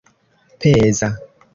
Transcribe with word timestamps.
peza 0.59 1.07